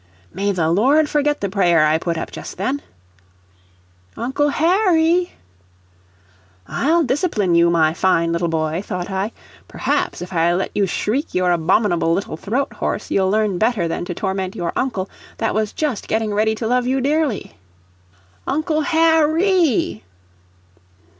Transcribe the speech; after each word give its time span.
May 0.33 0.51
the 0.51 0.71
Lord 0.71 1.07
forget 1.07 1.41
the 1.41 1.47
prayer 1.49 1.85
I 1.85 1.99
put 1.99 2.17
up 2.17 2.31
just 2.31 2.57
then! 2.57 2.81
"Uncle 4.17 4.49
Harry!" 4.49 5.33
"I'll 6.67 7.03
discipline 7.03 7.53
you, 7.53 7.69
my 7.69 7.93
fine 7.93 8.31
little 8.31 8.47
boy," 8.47 8.81
thought 8.83 9.11
I. 9.11 9.31
"Perhaps, 9.67 10.23
if 10.23 10.33
I 10.33 10.53
let 10.55 10.71
you 10.73 10.87
shriek 10.87 11.35
your 11.35 11.51
abominable 11.51 12.13
little 12.15 12.35
throat 12.35 12.73
hoarse, 12.73 13.11
you'll 13.11 13.29
learn 13.29 13.59
better 13.59 13.87
than 13.87 14.03
to 14.05 14.15
torment 14.15 14.55
your 14.55 14.73
uncle, 14.75 15.07
that 15.37 15.53
was 15.53 15.71
just 15.71 16.07
getting 16.07 16.33
ready 16.33 16.55
to 16.55 16.65
love 16.65 16.87
you 16.87 16.99
dearly." 16.99 17.53
"Uncle 18.47 18.81
Har 18.81 19.27
RAY!" 19.31 20.01